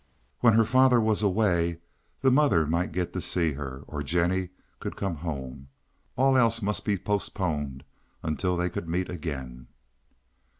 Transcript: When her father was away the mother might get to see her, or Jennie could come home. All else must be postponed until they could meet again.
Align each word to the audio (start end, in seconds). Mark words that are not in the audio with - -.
When 0.39 0.53
her 0.55 0.65
father 0.65 0.99
was 0.99 1.21
away 1.21 1.77
the 2.21 2.31
mother 2.31 2.65
might 2.65 2.91
get 2.91 3.13
to 3.13 3.21
see 3.21 3.51
her, 3.53 3.83
or 3.85 4.01
Jennie 4.01 4.49
could 4.79 4.95
come 4.95 5.17
home. 5.17 5.67
All 6.15 6.35
else 6.35 6.59
must 6.59 6.85
be 6.85 6.97
postponed 6.97 7.83
until 8.23 8.57
they 8.57 8.71
could 8.71 8.89
meet 8.89 9.09
again. 9.11 9.67